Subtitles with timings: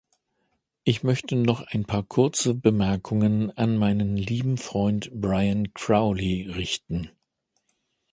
[0.83, 7.11] Ich möchte noch ein paar kurze Bemerkungen an meinen lieben Freund Brian Crowley richten.